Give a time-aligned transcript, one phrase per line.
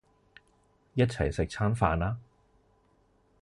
[0.95, 2.17] 一齊食餐飯吖